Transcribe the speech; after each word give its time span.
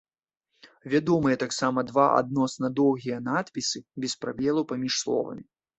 Вядомыя 0.93 1.35
таксама 1.43 1.85
два 1.91 2.07
адносна 2.23 2.73
доўгія 2.83 3.23
надпісы 3.29 3.87
без 4.03 4.21
прабелаў 4.25 4.63
паміж 4.75 4.93
словамі. 5.07 5.43